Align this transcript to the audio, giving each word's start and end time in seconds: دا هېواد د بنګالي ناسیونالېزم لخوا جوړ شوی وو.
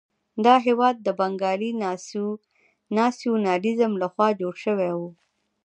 دا 0.45 0.55
هېواد 0.65 0.95
د 1.01 1.07
بنګالي 1.19 1.71
ناسیونالېزم 2.97 3.91
لخوا 4.03 4.27
جوړ 4.39 4.53
شوی 4.65 4.91
وو. 4.97 5.09